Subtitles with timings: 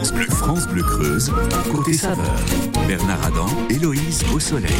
[0.00, 1.32] France Bleu, France Bleu Creuse,
[1.70, 2.34] côté saveur.
[2.86, 4.70] Bernard Adam, Héloïse Beausoleil.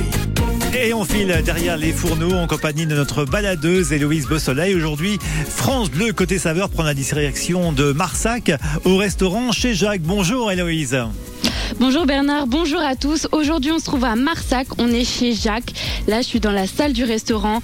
[0.73, 4.75] Et on file derrière les fourneaux en compagnie de notre baladeuse Héloïse Beausoleil.
[4.75, 8.53] Aujourd'hui, France Bleu côté saveur prend la direction de Marsac
[8.85, 10.03] au restaurant chez Jacques.
[10.03, 10.97] Bonjour Héloïse.
[11.79, 13.27] Bonjour Bernard, bonjour à tous.
[13.33, 15.73] Aujourd'hui, on se trouve à Marsac, on est chez Jacques.
[16.09, 17.63] Là, je suis dans la salle du restaurant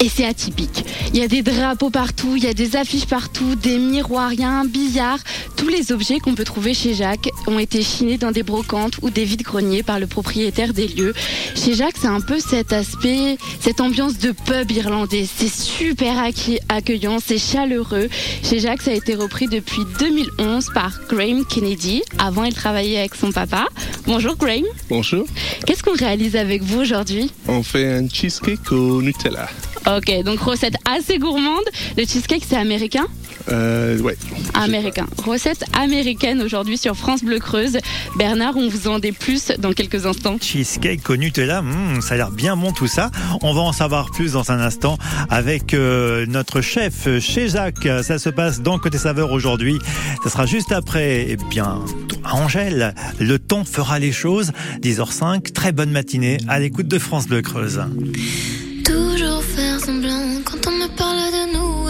[0.00, 0.84] et c'est atypique.
[1.12, 4.40] Il y a des drapeaux partout, il y a des affiches partout, des miroirs, il
[4.40, 5.18] y a un billard.
[5.56, 9.10] Tous les objets qu'on peut trouver chez Jacques ont été chinés dans des brocantes ou
[9.10, 11.14] des vides-greniers par le propriétaire des lieux.
[11.54, 15.26] Chez Jacques, c'est un peu cet aspect, cette ambiance de pub irlandais.
[15.26, 16.22] C'est super
[16.68, 18.08] accueillant, c'est chaleureux.
[18.42, 22.02] Chez Jacques, ça a été repris depuis 2011 par Graham Kennedy.
[22.18, 23.66] Avant, il travaillait avec son papa.
[24.06, 24.64] Bonjour Graham.
[24.88, 25.26] Bonjour.
[25.66, 27.32] Qu'est-ce qu'on réalise avec vous aujourd'hui?
[27.48, 29.48] On fait un cheesecake au Nutella.
[29.86, 31.64] Ok, donc recette assez gourmande.
[31.96, 33.06] Le cheesecake, c'est américain
[33.50, 34.16] euh, ouais.
[34.54, 35.06] Américain.
[35.24, 37.78] Recette américaine aujourd'hui sur France Bleu Creuse.
[38.16, 40.36] Bernard, on vous en dit plus dans quelques instants.
[40.40, 43.10] Cheesecake au Nutella, hmm, ça a l'air bien bon tout ça.
[43.42, 44.98] On va en savoir plus dans un instant
[45.30, 47.88] avec euh, notre chef chez Jacques.
[48.02, 49.78] Ça se passe dans Côté Saveur aujourd'hui.
[50.24, 51.80] Ça sera juste après, eh bien,
[52.24, 52.94] à Angèle.
[53.20, 54.50] Le temps fera les choses.
[54.82, 57.80] 10h05, très bonne matinée à l'écoute de France Bleu Creuse.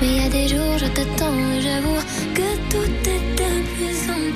[0.00, 2.00] Mais il y a des jours, je t'attends et j'avoue
[2.34, 4.35] que tout est de plus en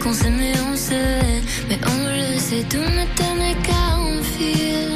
[0.00, 1.42] qu'on s'aimait, on se hait.
[1.68, 4.90] Mais on le sait, tout ne tenait qu'à un fil.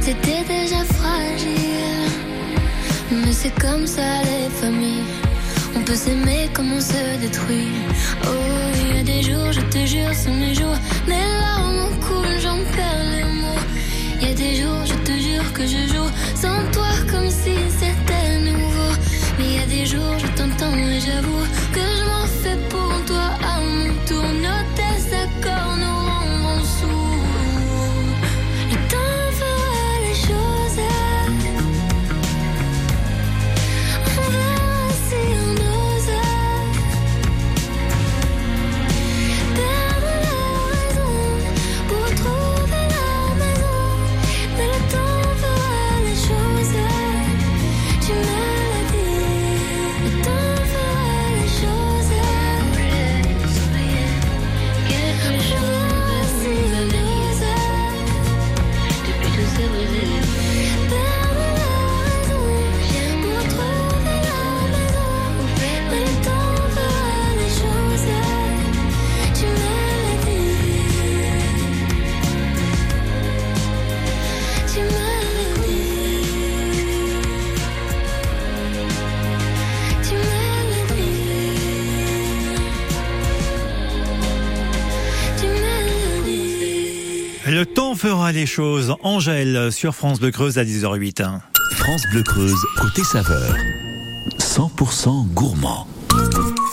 [0.00, 2.10] C'était déjà fragile.
[3.10, 5.04] Mais c'est comme ça les familles.
[5.76, 7.72] On peut s'aimer comme on se détruit.
[8.24, 8.28] Oh,
[8.80, 10.78] il y a des jours, je te jure, sont mes jours.
[11.06, 13.62] Mes larmes coulent, j'en perds les mots.
[14.20, 17.54] Il y a des jours, je te jure que je joue sans toi comme si
[17.78, 18.92] c'était nouveau.
[19.38, 21.95] Mais il y a des jours, je t'entends et j'avoue que
[87.96, 88.94] fera les choses.
[89.02, 91.24] Angèle sur France Bleu Creuse à 10h08.
[91.72, 93.56] France Bleu Creuse, côté saveur.
[94.38, 95.86] 100% gourmand.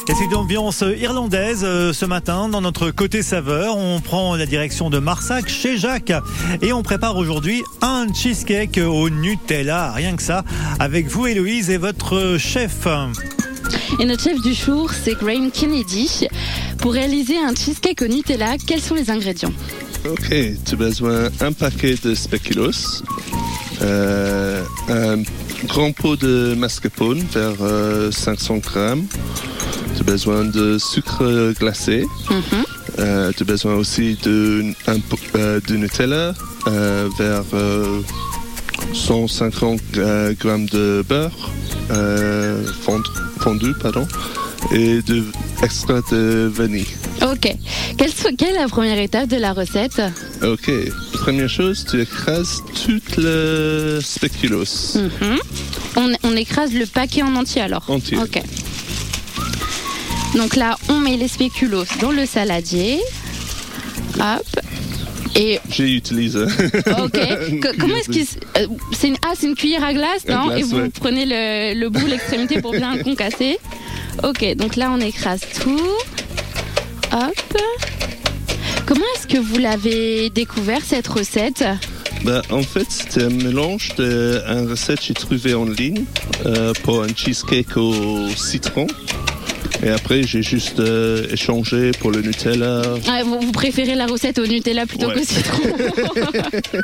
[0.09, 3.77] Et c'est une ambiance irlandaise euh, ce matin dans notre côté saveur.
[3.77, 6.13] On prend la direction de Marsac chez Jacques
[6.61, 9.93] et on prépare aujourd'hui un cheesecake au Nutella.
[9.93, 10.43] Rien que ça.
[10.79, 12.85] Avec vous Héloïse et votre chef.
[13.99, 16.27] Et notre chef du jour, c'est Graham Kennedy.
[16.79, 19.53] Pour réaliser un cheesecake au Nutella, quels sont les ingrédients?
[20.09, 20.27] Ok,
[20.65, 23.03] tu as besoin d'un paquet de spéculoos,
[23.81, 25.23] euh, un
[25.67, 29.05] grand pot de mascarpone vers euh, 500 grammes.
[29.95, 32.05] Tu as besoin de sucre glacé.
[32.29, 32.63] Mhm.
[32.99, 34.97] Euh, tu as besoin aussi de, un
[35.35, 36.33] euh, de Nutella
[36.67, 38.01] euh, vers euh,
[38.93, 41.51] 150 euh, grammes de beurre,
[41.91, 42.61] euh,
[43.39, 44.05] fondu, pardon,
[44.73, 45.23] et de
[45.63, 46.87] extra de vanille.
[47.23, 47.53] Ok.
[47.97, 48.09] Quelle,
[48.49, 50.01] est la première étape de la recette?
[50.43, 50.69] Ok,
[51.13, 54.97] première chose, tu écrases toute le spéculoos.
[54.97, 55.37] Mhm.
[55.95, 57.85] on, on écrase le paquet en entier alors?
[57.89, 58.17] Entier.
[58.17, 58.41] Ok.
[60.35, 62.99] Donc là, on met les spéculoos dans le saladier.
[64.19, 64.59] Hop.
[65.35, 66.43] Et J'ai utilisé.
[66.43, 67.19] ok.
[67.61, 68.25] Co- comment est-ce qu'il.
[68.57, 70.47] euh, c'est une, ah, c'est une cuillère à glace, À non?
[70.47, 70.89] glace, Et vous ouais.
[70.93, 73.57] prenez le, le bout, l'extrémité pour bien concasser.
[74.23, 75.79] Ok, donc là, on écrase tout.
[77.13, 77.57] Hop.
[78.85, 81.63] Comment est-ce que vous l'avez découvert cette recette?
[82.23, 86.05] Bah, en fait, c'était un mélange d'une recette que j'ai trouvée en ligne
[86.45, 88.87] euh, pour un cheesecake au citron.
[89.83, 92.81] Et après, j'ai juste euh, échangé pour le Nutella.
[93.07, 95.15] Ah, vous, vous préférez la recette au Nutella plutôt Ouais.
[95.15, 95.61] qu'au citron?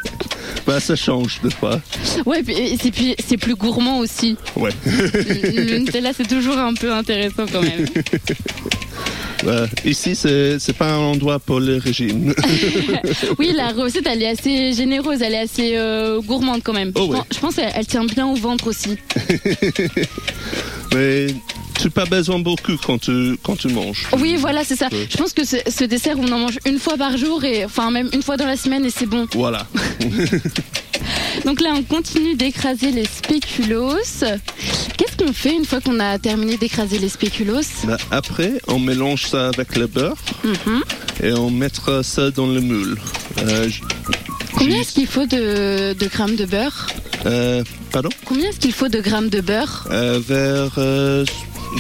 [0.67, 1.81] Bah, ça change des fois.
[2.27, 4.35] Ouais, et c'est puis- c'est plus gourmand aussi.
[4.55, 4.69] Ouais.
[4.85, 7.85] Le, le Nutella, c'est toujours un peu intéressant quand même.
[9.43, 12.33] Bah, ici, c'est pas un endroit pour le régime.
[13.37, 16.91] Oui, la recette, elle est assez généreuse, elle est assez euh, gourmande quand même.
[16.95, 18.97] Oh, je, pense, je pense qu'elle elle tient bien au ventre aussi.
[20.93, 21.27] Mais
[21.77, 24.07] tu n'as pas besoin beaucoup quand tu, quand tu manges.
[24.17, 24.89] Oui, voilà, c'est ça.
[24.91, 27.91] Je pense que ce, ce dessert, on en mange une fois par jour, et enfin
[27.91, 29.25] même une fois dans la semaine, et c'est bon.
[29.33, 29.65] Voilà.
[31.45, 33.95] Donc là, on continue d'écraser les spéculoos.
[35.19, 37.59] Qu'est-ce qu'on fait une fois qu'on a terminé d'écraser les spéculoos?
[37.85, 40.81] Bah, après, on mélange ça avec le beurre Mhm.
[41.21, 42.97] et on mettra ça dans le moule.
[43.39, 43.69] Euh,
[44.55, 46.87] Combien est-ce qu'il faut de, de grammes de beurre?
[47.25, 48.09] Euh, Pardon?
[48.23, 49.87] Combien est-ce qu'il faut de grammes de beurre?
[49.91, 50.71] Euh, vers,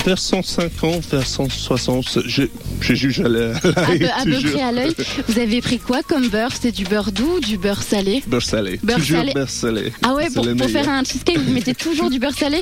[0.05, 2.19] vers 150, vers 160.
[2.25, 2.43] Je,
[2.81, 3.53] je juge à l'œil.
[3.53, 4.93] à, peu, à peu près à l'œil.
[5.27, 6.51] Vous avez pris quoi comme beurre?
[6.59, 8.23] C'est du beurre doux ou du beurre salé?
[8.27, 8.79] Beurre salé.
[8.83, 9.33] Beurre toujours salé.
[9.33, 9.93] beurre salé.
[10.03, 12.59] Ah ouais, pour, pour faire un cheesecake, vous mettez toujours du beurre salé?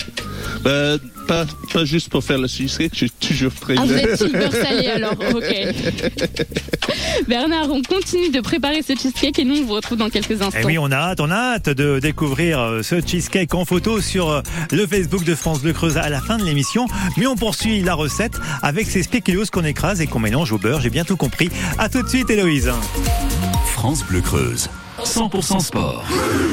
[0.64, 0.96] Bah,
[1.28, 4.88] pas, pas juste pour faire le cheesecake, j'ai toujours pris Ah, vous êtes beurre salé
[4.88, 5.56] alors, ok.
[7.28, 10.58] Bernard, on continue de préparer ce cheesecake et nous on vous retrouve dans quelques instants.
[10.60, 13.66] Et Eh oui, on a hâte, on a hâte de découvrir euh, ce cheesecake en
[13.66, 14.42] photo sur euh,
[14.72, 16.86] le Facebook de France Bleu Creuse à la fin de l'émission.
[17.18, 20.81] Mais on poursuit la recette avec ces spéculoos qu'on écrase et qu'on mélange au beurre.
[20.81, 21.50] J'ai bien tout compris.
[21.78, 22.72] À tout de suite, Héloïse.
[23.74, 24.69] France Bleu Creuse.
[25.07, 26.04] 100% sport.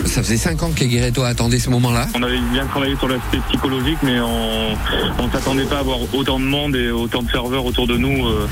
[0.07, 2.07] Ça faisait 5 ans que Guéretto attendait ce moment-là.
[2.15, 6.39] On avait bien travaillé sur l'aspect psychologique, mais on ne s'attendait pas à avoir autant
[6.39, 8.27] de monde et autant de serveurs autour de nous.
[8.27, 8.47] euh.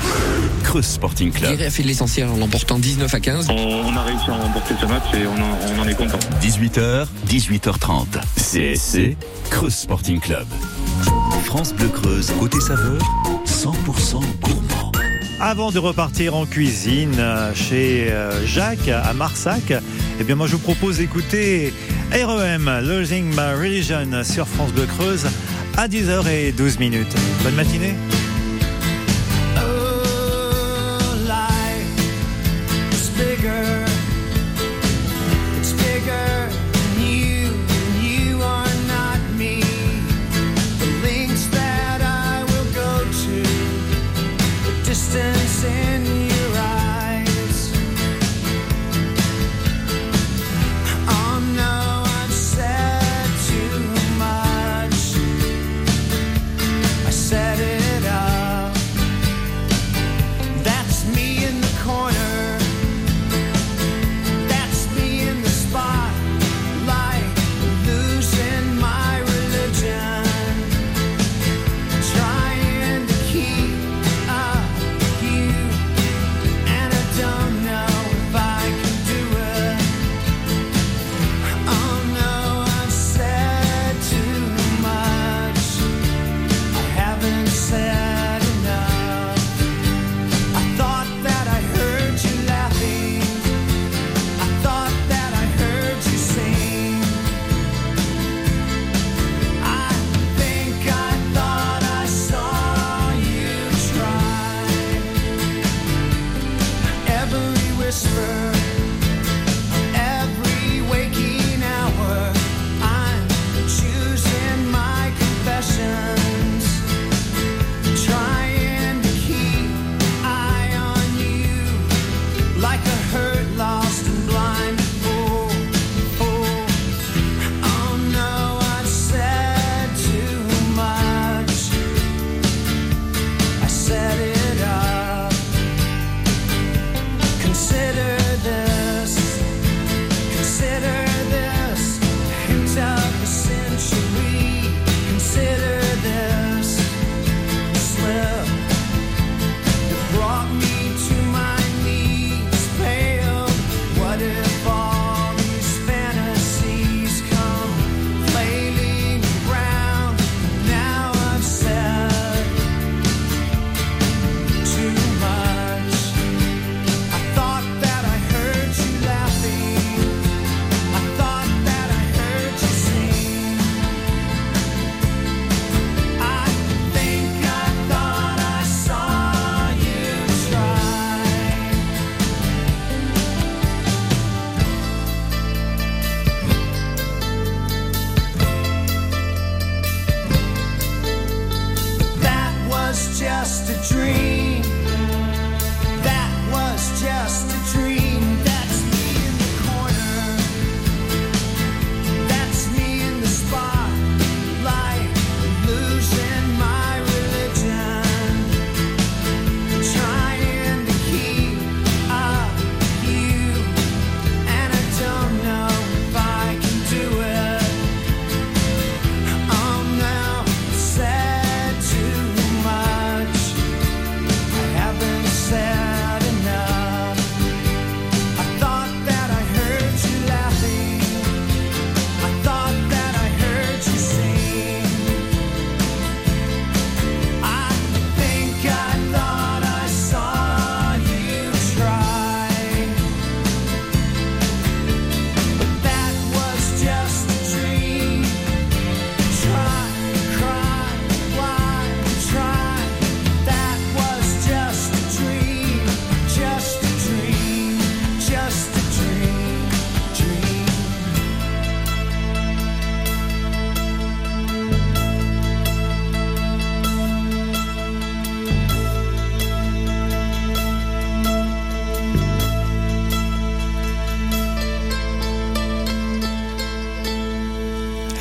[0.63, 1.51] Creuse Sporting Club.
[1.51, 3.47] Guéret a fait l'essentiel en l'emportant 19 à 15.
[3.49, 6.19] On, on a réussi à remporter ce match et on en, on en est content.
[6.41, 8.05] 18h, 18h30.
[8.37, 9.17] CSC,
[9.49, 10.45] Creuse Sporting Club.
[11.45, 12.97] France Bleu Creuse, côté saveur,
[13.45, 14.91] 100% gourmand.
[15.45, 19.73] Avant de repartir en cuisine euh, chez euh, Jacques à Marsac,
[20.17, 21.73] eh bien moi je vous propose d'écouter
[22.13, 25.25] REM, Losing My Religion sur France Bleu Creuse
[25.75, 27.13] à 10h12 minutes.
[27.43, 27.93] Bonne matinée.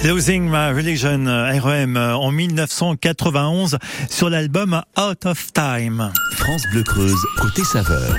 [0.05, 3.79] Losing My Religion, euh, REM, euh, en 1991
[4.11, 6.11] sur l'album Out of Time.
[6.39, 8.17] France Bleu Creuse, côté saveur.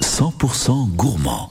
[0.00, 1.50] 100% gourmand.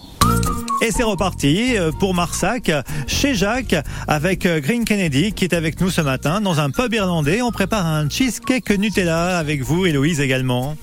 [0.81, 2.71] Et c'est reparti euh, pour Marsac,
[3.05, 3.75] chez Jacques,
[4.07, 7.43] avec Green Kennedy qui est avec nous ce matin dans un pub irlandais.
[7.43, 10.75] On prépare un cheesecake Nutella avec vous, Héloïse également.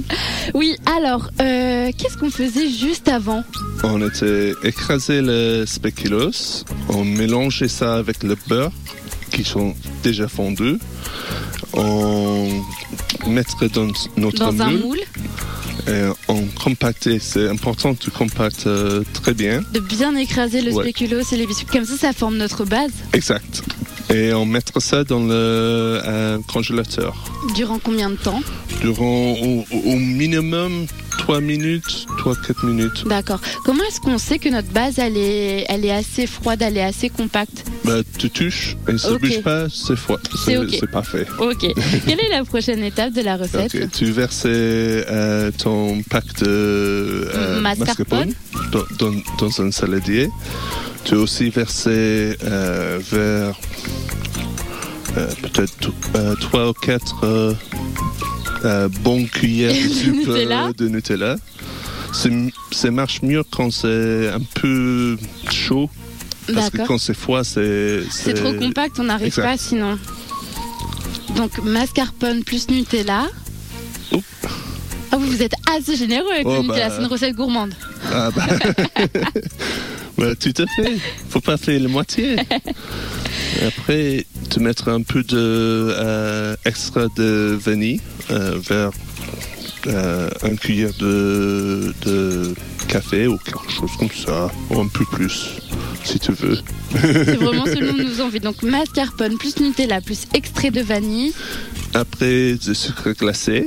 [0.54, 3.42] Oui, alors, euh, qu'est-ce qu'on faisait juste avant
[3.82, 8.72] On était écrasé le spéculoos, on mélangeait ça avec le beurre
[9.32, 10.78] qui sont déjà fondus.
[11.72, 12.62] On
[13.26, 15.00] mettrait dans notre Dans un moule
[15.88, 17.18] et on compactait.
[17.20, 19.62] C'est important de compacter euh, très bien.
[19.72, 20.84] de bien écraser le Ouais.
[20.84, 21.66] spéculoos et les biscuits.
[21.70, 22.90] Comme ça, ça forme notre base.
[23.12, 23.62] Exact.
[24.12, 27.14] Et on mettra ça dans le euh, congélateur.
[27.54, 28.40] Durant combien de temps?
[28.80, 30.86] Durant au, au minimum
[31.18, 33.04] 3 minutes, 3-4 minutes.
[33.08, 33.40] D'accord.
[33.64, 36.82] Comment est-ce qu'on sait que notre base, elle est, elle est assez froide, elle est
[36.84, 37.64] assez compacte?
[37.84, 39.20] Bah, tu touches et ça ne Ok.
[39.22, 40.18] bouge pas, c'est froid.
[40.44, 41.26] C'est parfait.
[41.38, 41.66] Ok.
[42.06, 43.90] Quelle est la prochaine étape de la recette?
[43.92, 46.46] Tu verses euh, ton pack de
[47.34, 48.34] euh, Mascarpone.
[48.70, 50.28] mascarpone dans, dans- dans un saladier.
[51.04, 53.58] Tu as aussi versé euh, vers
[55.42, 57.24] peut-être euh, trois ou quatre
[58.66, 60.66] euh, bonnes cuillères de soupe Nutella.
[60.66, 61.36] euh, de Nutella.
[62.72, 65.16] Ça marche mieux quand c'est un peu
[65.50, 65.88] chaud.
[66.52, 68.02] Parce que quand c'est froid, c'est...
[68.10, 69.98] C'est trop compact, on n'arrive pas sinon.
[71.36, 73.26] Donc mascarpone plus Nutella.
[74.12, 74.24] Oups.
[75.12, 76.94] Ah vous, êtes assez généreux avec Oh, le Nutella, bah.
[76.96, 77.74] c'est une recette gourmande.
[78.12, 78.46] Ah bah.
[80.18, 80.96] Bah, tout à fait.
[81.28, 82.36] Faut pas faire la moitié.
[83.60, 88.90] Et Après, tu mettras un peu de euh, extra de vanille vers
[89.86, 92.54] euh, un cuillère de, de
[92.88, 95.52] café ou quelque chose comme ça, ou un peu plus,
[96.04, 96.58] si tu veux.
[96.92, 98.40] C'est vraiment selon nos envies.
[98.40, 101.32] Donc mascarpone plus Nutella plus extrait de vanille.
[101.94, 103.66] Après, du sucre glacé.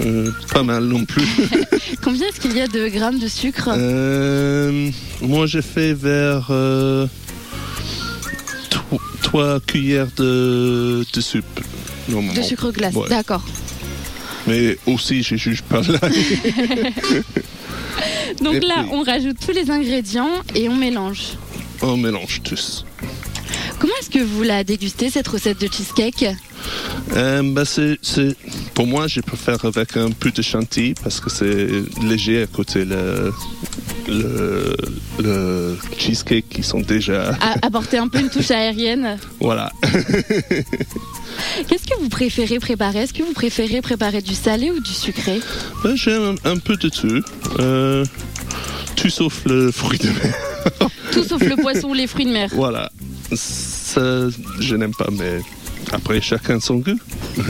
[0.00, 1.22] Euh, pas mal non plus.
[2.02, 3.70] Combien est-ce qu'il y a de grammes de sucre?
[3.74, 4.90] Euh,
[5.22, 7.06] moi, j'ai fait vers euh,
[8.68, 11.44] tro- trois cuillères de, de soupe.
[12.08, 12.34] normalement.
[12.38, 13.08] De sucre glace, Ouais.
[13.08, 13.42] d'accord.
[14.46, 15.98] Mais aussi, je juge pas là.
[18.42, 21.36] Donc Et là, puis- on rajoute tous les ingrédients et on mélange.
[21.82, 22.84] On mélange tous.
[23.78, 26.26] Comment est-ce que vous la dégustez cette recette de cheesecake?
[27.12, 28.34] Euh, bah, c'est, c'est-
[28.74, 31.66] pour moi, je préfère avec un peu de chantilly parce que c'est
[32.02, 33.32] léger à côté le,
[34.08, 34.76] le,
[35.22, 37.30] le cheesecake qui sont déjà.
[37.40, 39.18] à apporter un peu une touche aérienne.
[39.40, 39.70] Voilà.
[41.68, 43.00] Qu'est-ce que vous préférez préparer?
[43.00, 45.40] Est-ce que vous préférez préparer du salé ou du sucré?
[45.82, 47.22] Ben, J'aime un, un peu de tout.
[47.58, 48.04] Euh,
[48.96, 50.34] tout sauf le fruit de mer.
[51.12, 52.50] Tout sauf le poisson ou les fruits de mer.
[52.52, 52.90] Voilà.
[53.32, 54.26] Ça,
[54.58, 55.40] je n'aime pas, mais
[55.92, 56.98] après, chacun son goût.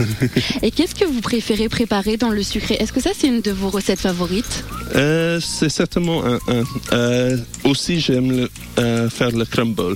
[0.61, 2.75] Et qu'est-ce que vous préférez préparer dans le sucré?
[2.79, 4.63] Est-ce que ça c'est une de vos recettes favorites?
[4.95, 6.35] Euh, c'est certainement un.
[6.47, 6.63] un.
[6.93, 9.95] Euh, aussi, j'aime euh, faire le crumble.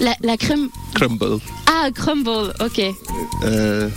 [0.00, 0.68] la, la crème.
[0.94, 1.38] Crumble.
[1.76, 2.80] Ah, crumble, ok.
[3.42, 3.88] Euh,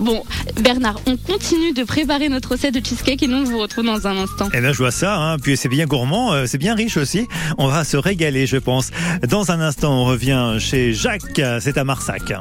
[0.00, 0.24] Bon,
[0.60, 4.06] Bernard, on continue de préparer notre recette de cheesecake et nous on vous retrouve dans
[4.06, 4.48] un instant.
[4.52, 5.38] Eh bien, je vois ça, hein.
[5.38, 7.28] puis c'est bien gourmand, euh, c'est bien riche aussi.
[7.58, 8.90] On va se régaler, je pense.
[9.28, 12.32] Dans un instant, on revient chez Jacques, c'est à Marsac.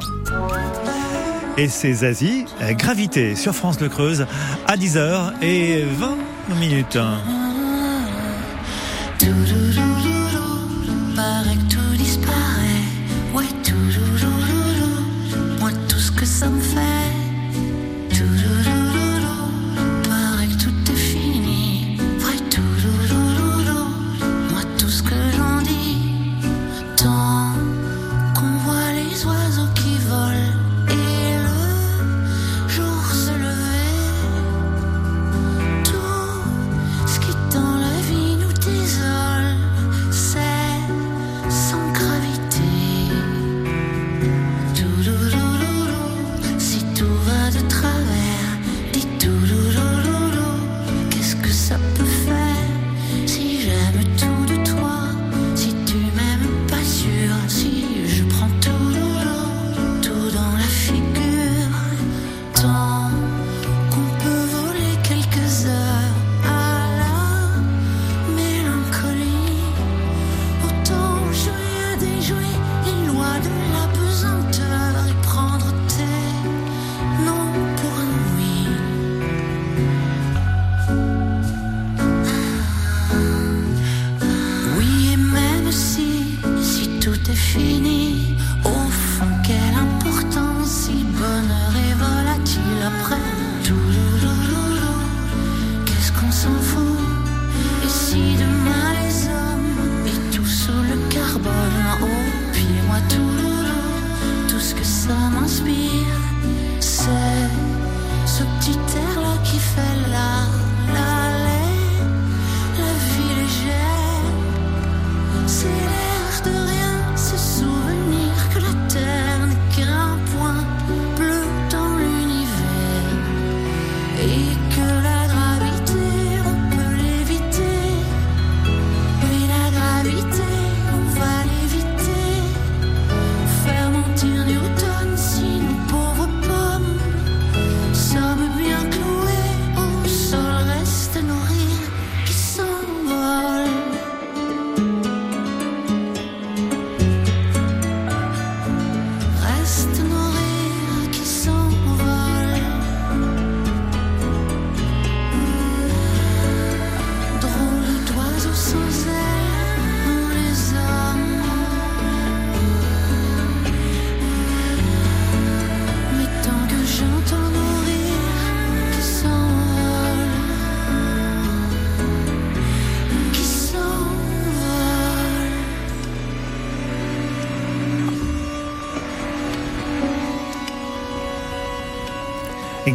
[1.58, 4.26] Et c'est Zazie, euh, Gravité sur France Le Creuse
[4.66, 6.98] à 10h et 20 minutes.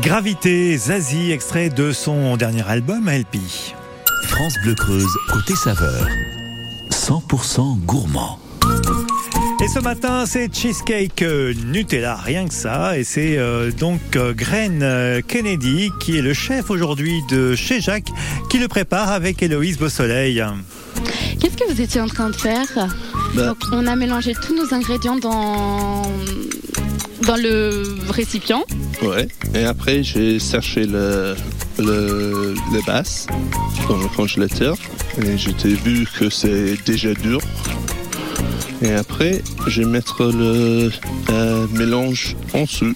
[0.06, 3.38] Gravité, Zazie, extrait de son dernier album, LP.
[4.28, 6.06] France Bleu Creuse, côté saveur.
[6.92, 8.38] 100% gourmand.
[9.64, 12.96] Et ce matin, c'est cheesecake euh, Nutella, rien que ça.
[12.96, 17.80] Et c'est euh, donc euh, Gren euh, Kennedy, qui est le chef aujourd'hui de chez
[17.80, 18.12] Jacques,
[18.48, 20.40] qui le prépare avec Héloïse Beausoleil.
[21.40, 22.68] Qu'est-ce que vous étiez en train de faire?
[23.34, 23.46] Bah.
[23.46, 26.02] Donc, On a mélangé tous nos ingrédients dans,
[27.22, 28.64] dans le récipient.
[29.02, 29.28] Ouais.
[29.54, 31.34] Et après, j'ai cherché le,
[31.78, 33.26] le, les basses
[33.88, 34.76] dans le congélateur.
[35.22, 37.40] Et j'ai vu que c'est déjà dur.
[38.82, 40.90] Et après, je vais mettre le
[41.30, 42.92] euh, mélange en dessous.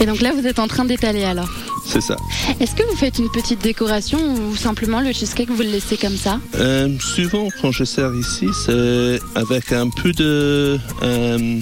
[0.00, 1.48] Et donc là, vous êtes en train d'étaler alors.
[1.86, 2.16] C'est ça.
[2.60, 6.16] Est-ce que vous faites une petite décoration ou simplement le cheesecake, vous le laissez comme
[6.16, 6.38] ça?
[6.56, 11.60] Euh, souvent, quand je sers ici, c'est avec un peu de euh,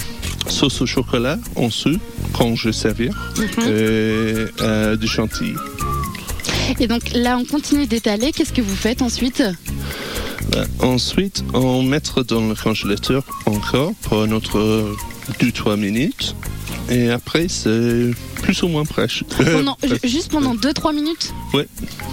[0.48, 1.98] sauce au chocolat en dessous
[2.32, 3.46] quand je servir Mhm.
[3.68, 5.54] et euh, du chantilly.
[6.80, 8.32] Et donc là, on continue d'étaler.
[8.32, 9.42] Qu'est-ce que vous faites ensuite?
[10.54, 14.92] Euh, ensuite, on mettra dans le congélateur encore pour un autre
[15.40, 16.34] 2-3 minutes.
[16.90, 18.10] Et après, c'est
[18.46, 19.06] plus ou moins prêt.
[19.52, 21.66] pendant, ju- Juste pendant 2-3 minutes Ouais.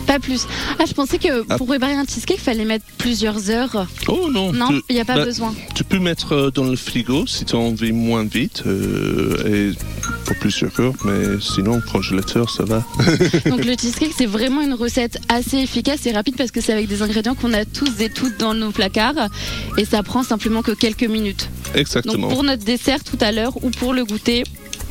[0.07, 0.45] Pas plus.
[0.79, 1.57] Ah, je pensais que Ah.
[1.57, 3.85] pour préparer un cheesecake, il fallait mettre plusieurs heures.
[4.07, 5.53] Oh non, Non, il n'y a pas bah, besoin.
[5.75, 9.77] tu peux mettre euh, dans le frigo si tu as envie moins vite euh, et
[10.25, 12.83] pour plusieurs heures, mais sinon, congélateur, ça va.
[13.49, 16.87] Donc le cheesecake, c'est vraiment une recette assez efficace et rapide parce que c'est avec
[16.87, 19.29] des ingrédients qu'on a tous et toutes dans nos placards
[19.77, 21.49] et ça prend simplement que quelques minutes.
[21.67, 22.27] Donc Exactement.
[22.29, 24.43] pour notre dessert tout à l'heure ou pour le goûter,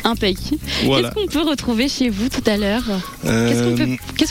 [0.05, 0.37] un pays.
[0.85, 1.11] Voilà.
[1.11, 2.85] Qu'est-ce qu'on peut retrouver chez vous tout à l'heure
[3.23, 3.63] Qu'est-ce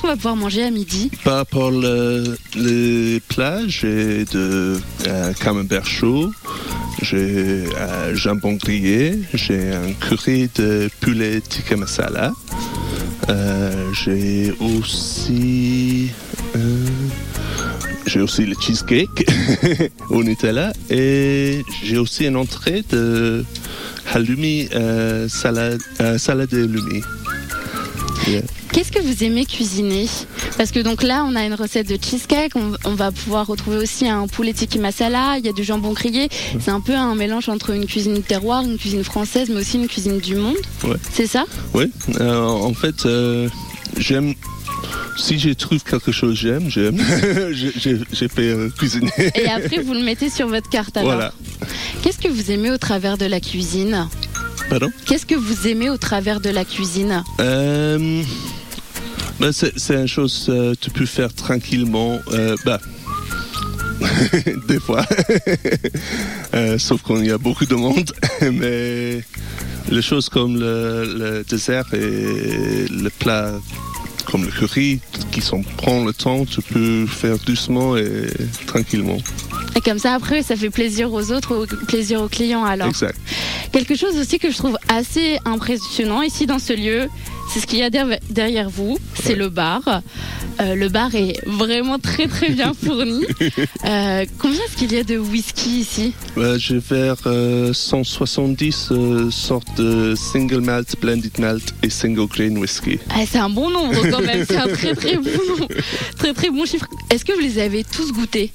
[0.01, 3.21] qu'on Euh, va pouvoir manger à midi Par rapport le, les
[3.67, 6.31] j'ai de euh, camembert chaud,
[7.01, 7.17] j'ai
[7.77, 12.33] euh, jambon grillé, j'ai un curry de poulet tikka masala,
[13.29, 13.71] euh,
[14.03, 16.09] j'ai aussi
[18.07, 19.25] j'ai aussi le cheesecake
[20.09, 23.45] au Nutella et j'ai aussi une entrée de
[24.13, 27.01] halloumi euh, salade euh, salade de halloumi.
[28.27, 28.41] Yeah.
[28.71, 30.07] Qu'est-ce que vous aimez cuisiner?
[30.57, 33.77] Parce que donc là, on a une recette de cheesecake, on, on va pouvoir retrouver
[33.77, 36.29] aussi un poulet tiki masala, il y a du jambon grillé.
[36.59, 39.87] C'est un peu un mélange entre une cuisine terroir, une cuisine française, mais aussi une
[39.87, 40.55] cuisine du monde.
[40.83, 40.95] Ouais.
[41.11, 41.45] C'est ça?
[41.73, 43.49] Oui, euh, en fait, euh,
[43.97, 44.35] j'aime.
[45.17, 46.97] Si je trouve quelque chose que j'aime, j'aime.
[47.51, 49.11] J'ai- J'ai j'ai fait euh, cuisiner.
[49.35, 51.11] Et après, vous le mettez sur votre carte alors.
[51.13, 51.33] Voilà.
[52.01, 54.07] Qu'est-ce que vous aimez au travers de la cuisine?
[54.69, 54.89] Pardon?
[55.05, 57.23] Qu'est-ce que vous aimez au travers de la cuisine?
[57.39, 58.21] Euh,
[59.39, 62.19] ben, C'est une chose que tu peux faire tranquillement.
[62.31, 62.79] Euh, bah,
[64.67, 65.05] des fois.
[66.53, 68.11] Euh, sauf qu'il y a beaucoup de monde.
[68.51, 69.23] Mais
[69.89, 73.53] les choses comme le, le dessert et le plat
[74.25, 74.99] comme le curry,
[75.31, 78.27] qui sont, prend le temps, tu peux faire doucement et
[78.67, 79.17] tranquillement.
[79.75, 82.89] Et comme ça, après, ça fait plaisir aux autres, au- plaisir aux clients alors.
[82.89, 83.17] Exact.
[83.71, 87.07] Quelque chose aussi que je trouve assez impressionnant ici dans ce lieu,
[87.53, 89.81] c'est ce qu'il y a der- derrière vous, c'est le bar.
[90.59, 93.25] Euh, le bar est vraiment très très bien fourni.
[93.83, 96.13] Euh, combien est-ce qu'il y a de whisky ici?
[96.37, 102.27] Euh, je vais vers euh, 170 euh, sortes de single malt, blended malt et single
[102.27, 102.99] grain whisky.
[103.09, 105.67] ah, C'est un bon nombre quand même, c'est un très très bon nombre.
[106.17, 106.85] Très très bon chiffre.
[107.09, 108.51] Est-ce que vous les avez tous goûtés?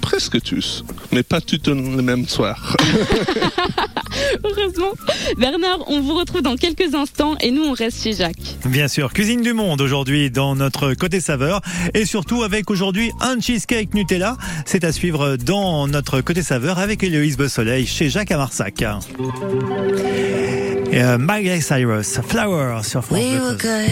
[0.00, 2.76] Presque tous, mais pas tous dans le même soir.
[4.44, 4.92] Heureusement.
[5.38, 8.56] Bernard, on vous retrouve dans quelques instants et nous on reste chez Jacques.
[8.66, 11.60] Bien sûr, cuisine du monde aujourd'hui dans notre côté saveur
[11.92, 14.36] et surtout avec aujourd'hui un cheesecake Nutella.
[14.64, 18.80] C'est à suivre dans notre côté saveur avec Héloïse Beausoleil chez Jacques à Marsac.
[20.92, 23.88] Et, euh, Miley Cyrus, Flower sur France We Bleu were Creuse.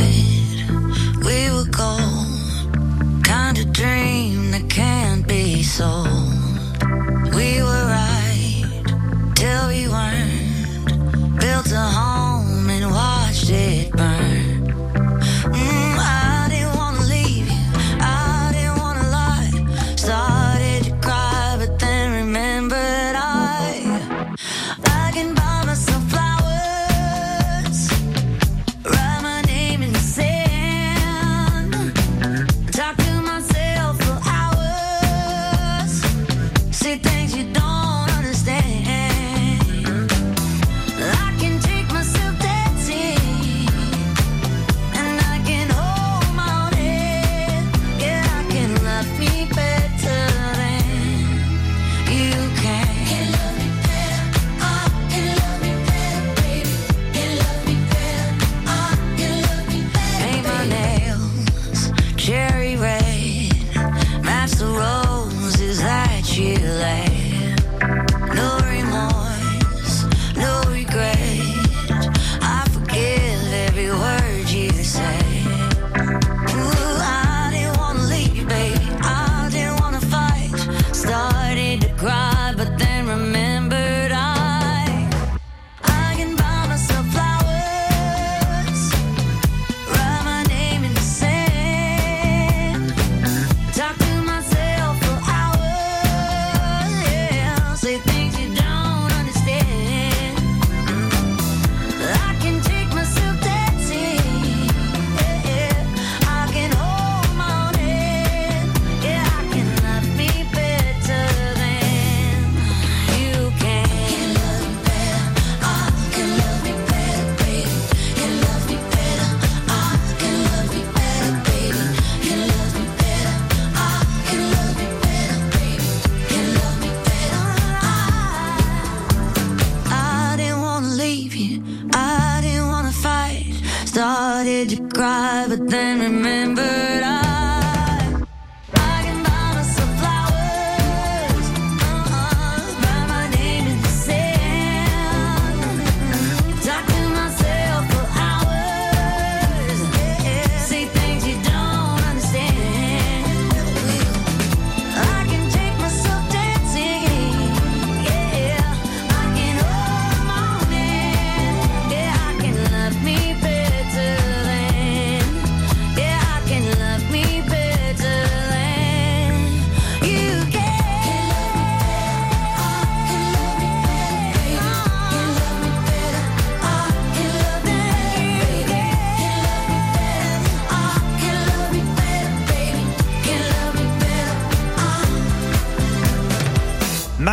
[0.69, 2.29] good, we were gold.
[3.25, 6.07] Kind of dream that can't be sold.
[7.35, 7.80] We were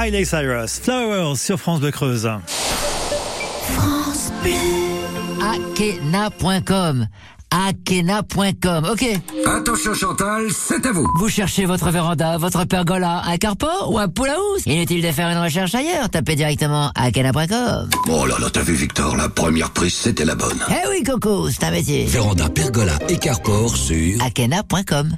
[0.07, 2.29] Miley Cyrus, Flowers sur France Bleu Creuse.
[5.41, 7.07] Akena.com.
[7.51, 8.85] Akena.com.
[8.85, 9.03] Ok.
[9.45, 11.05] Attention Chantal, c'est à vous.
[11.19, 15.27] Vous cherchez votre véranda, votre pergola, un carport ou un pool house Inutile de faire
[15.27, 16.09] une recherche ailleurs.
[16.09, 17.89] Tapez directement Akena.com.
[18.07, 20.63] Oh là là, t'as vu Victor, la première prise c'était la bonne.
[20.69, 22.05] Eh oui, Coco, c'est un métier.
[22.05, 24.23] Véranda, pergola et carport sur...
[24.23, 25.17] Akena.com.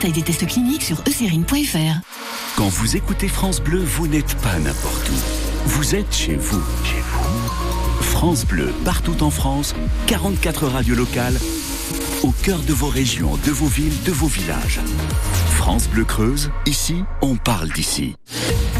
[0.09, 2.01] Des tests cliniques sur eucérine.fr.
[2.57, 5.13] Quand vous écoutez France Bleu, vous n'êtes pas n'importe où.
[5.67, 6.61] Vous êtes chez vous.
[6.83, 8.01] Chez vous.
[8.01, 9.75] France Bleu, partout en France,
[10.07, 11.37] 44 radios locales,
[12.23, 14.79] au cœur de vos régions, de vos villes, de vos villages.
[15.51, 18.15] France Bleu Creuse, ici, on parle d'ici.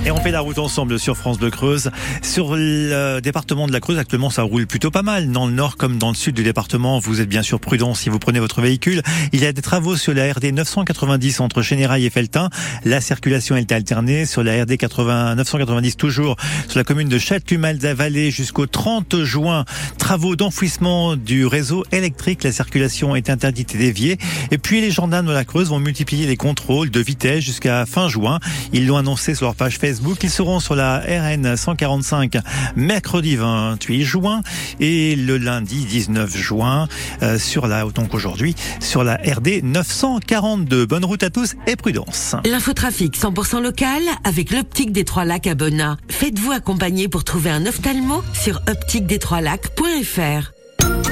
[0.03, 1.91] Et on fait la route ensemble sur France Bleu Creuse.
[2.23, 5.31] Sur le département de la Creuse, actuellement, ça roule plutôt pas mal.
[5.31, 8.09] Dans le nord comme dans le sud du département, vous êtes bien sûr prudent si
[8.09, 9.03] vous prenez votre véhicule.
[9.31, 12.49] Il y a des travaux sur la RD 990 entre Chénérail et Feltin.
[12.83, 16.35] La circulation est alternée sur la RD 80, 990 toujours
[16.67, 19.65] sur la commune de Châtelumal-Vallée jusqu'au 30 juin.
[19.99, 22.43] Travaux d'enfouissement du réseau électrique.
[22.43, 24.17] La circulation est interdite et déviée.
[24.49, 28.09] Et puis les gendarmes de la Creuse vont multiplier les contrôles de vitesse jusqu'à fin
[28.09, 28.39] juin.
[28.73, 29.90] Ils l'ont annoncé sur leur page Facebook.
[30.23, 32.37] Ils seront sur la RN 145
[32.75, 34.41] mercredi 28 juin
[34.79, 36.87] et le lundi 19 juin
[37.21, 40.85] euh, sur la, donc aujourd'hui, sur la RD 942.
[40.85, 42.35] Bonne route à tous et prudence.
[42.45, 45.97] L'infotrafic 100% local avec l'optique des Trois Lacs à Bonnat.
[46.07, 50.51] Faites-vous accompagner pour trouver un ophtalmo sur optiquedestroislacs.fr.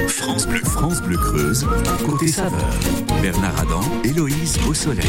[0.08, 1.68] France Bleu, France Bleu Creuse,
[2.06, 2.70] côté saveur.
[3.21, 5.05] Bernard Adam, Héloïse au soleil.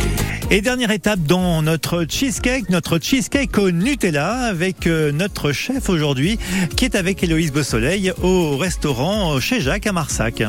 [0.51, 6.39] Et dernière étape dans notre cheesecake, notre cheesecake au Nutella avec euh, notre chef aujourd'hui
[6.77, 10.43] qui est avec Héloïse Beausoleil au restaurant chez Jacques à Marsac.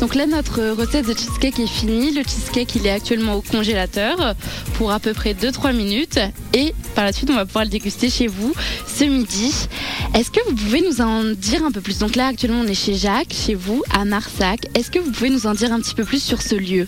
[0.00, 2.12] Donc là, notre recette de cheesecake est finie.
[2.12, 4.34] Le cheesecake, il est actuellement au congélateur
[4.74, 6.18] pour à peu près 2-3 minutes.
[6.52, 8.52] Et par la suite, on va pouvoir le déguster chez vous
[8.86, 9.52] ce midi.
[10.14, 11.98] Est-ce que vous pouvez nous en dire un peu plus?
[11.98, 14.66] Donc là, actuellement, on est chez Jacques, chez vous, à Marsac.
[14.74, 16.86] Est-ce que vous pouvez nous en dire un petit peu plus sur ce lieu?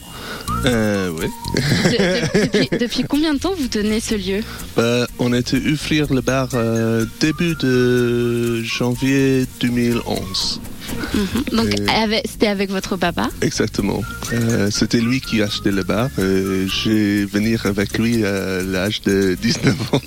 [0.67, 1.27] Euh, oui.
[1.55, 4.43] De- de- depuis, depuis combien de temps vous tenez ce lieu?
[4.77, 10.61] Bah, on a été ouvrir le bar euh, début de janvier 2011.
[11.15, 11.57] Mhm.
[11.57, 11.69] Donc
[12.25, 14.03] c'était avec votre papa Exactement.
[14.33, 16.09] Euh, C'était lui qui achetait le bar.
[16.19, 20.01] J'ai venir avec lui à l'âge de 19 ans.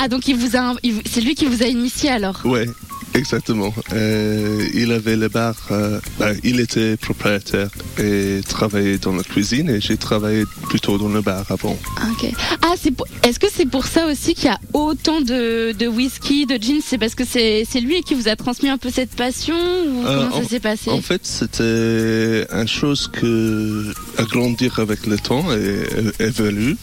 [0.00, 0.74] Ah, donc il vous a,
[1.10, 2.40] c'est lui qui vous a initié alors?
[2.44, 2.66] Ouais,
[3.14, 3.72] exactement.
[3.92, 5.54] Euh, il avait le bar.
[5.70, 7.68] euh, bah, il était propriétaire
[7.98, 11.78] et travaillait dans la cuisine et j'ai travaillé plutôt dans le bar avant.
[12.12, 12.32] Ok.
[12.62, 15.86] Ah, c'est pour- est-ce que c'est pour ça aussi qu'il y a autant de, de
[15.86, 16.80] whisky, de gin?
[16.84, 20.04] C'est parce que c'est c'est lui qui vous a transmis un peu cette passion ou
[20.06, 20.90] Euh, comment en- ça s'est passé?
[20.90, 26.76] En fait, c'était une chose que à grandir avec le temps et évolue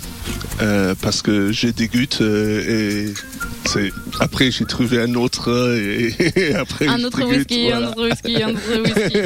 [1.02, 3.14] parce que j'ai des gouttes euh, et
[4.20, 8.44] après j'ai trouvé un autre euh, et, et après Un autre whisky, un autre whisky,
[8.44, 9.20] un autre whisky.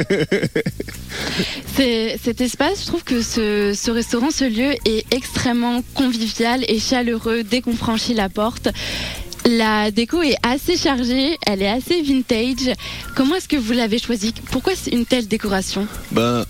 [2.22, 7.42] Cet espace, je trouve que ce, ce restaurant, ce lieu est extrêmement convivial et chaleureux
[7.42, 8.68] dès qu'on franchit la porte.
[9.44, 12.74] La déco est assez chargée, elle est assez vintage.
[13.16, 15.88] Comment est-ce que vous l'avez choisi Pourquoi c'est une telle décoration?
[16.12, 16.44] Ben,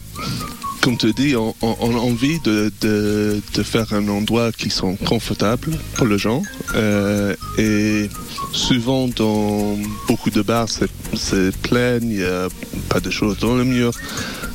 [0.82, 4.68] comme tu dis, on, on- on a envie de, de- de faire un endroit qui
[4.68, 6.42] sont confortables pour les gens.
[6.74, 8.08] Euh, et
[8.52, 12.48] souvent, dans beaucoup de bars, c'est- plein, il n'y a
[12.88, 13.92] pas de choses dans le mur.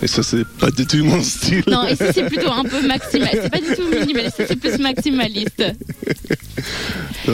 [0.03, 1.63] Et ça, c'est pas du tout mon style.
[1.67, 3.39] Non, ici c'est plutôt un peu maximaliste.
[3.43, 5.63] C'est pas du tout minimaliste, c'est plus maximaliste.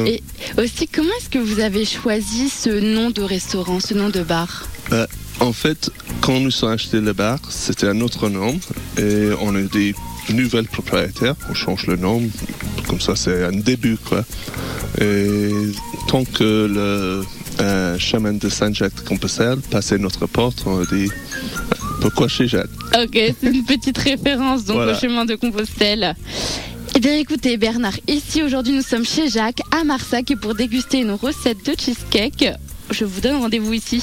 [0.06, 0.22] Et
[0.58, 4.68] aussi, comment est-ce que vous avez choisi ce nom de restaurant, ce nom de bar?
[4.90, 5.08] Ben,
[5.40, 5.92] en fait,
[6.22, 8.58] quand nous sommes acheté le bar, c'était un autre nom.
[8.98, 9.94] Et on a des
[10.30, 11.36] nouvelles propriétaires.
[11.50, 12.22] On change le nom.
[12.88, 14.24] Comme ça, c'est un début, quoi.
[15.02, 15.50] Et
[16.08, 17.24] tant que le
[17.62, 21.10] euh, chemin de Saint-Jacques-de-Compostelle passait notre porte, on a dit
[22.02, 22.70] pourquoi chez Jacques?
[23.02, 24.92] Ok, c'est une petite référence donc Voilà.
[24.94, 26.16] au chemin de Compostelle.
[26.96, 31.00] Eh bien écoutez Bernard, ici aujourd'hui nous sommes chez Jacques à Marsac et pour déguster
[31.00, 32.46] une recette de cheesecake,
[32.92, 34.02] je vous donne rendez-vous ici.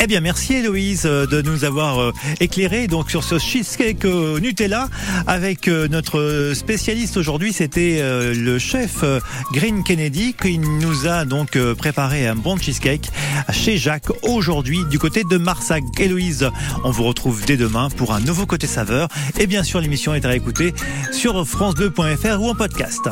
[0.00, 4.38] Eh bien, merci Héloïse euh, de nous avoir euh, éclairé donc sur ce cheesecake au
[4.38, 4.88] Nutella
[5.26, 9.18] avec euh, notre spécialiste aujourd'hui, c'était euh, le chef euh,
[9.52, 13.10] Green Kennedy qui nous a donc euh, préparé un bon cheesecake
[13.50, 15.82] chez Jacques aujourd'hui du côté de Marsac.
[15.98, 16.48] Héloïse,
[16.84, 19.08] on vous retrouve dès demain pour un nouveau côté saveur
[19.40, 20.74] et bien sûr l'émission est à écouter
[21.12, 23.08] sur francebleu.fr ou en podcast.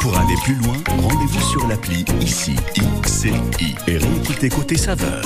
[0.00, 3.32] Pour aller plus loin, rendez-vous sur l'appli ICI, ICI
[3.86, 5.22] et réécoutez Côté Saveur.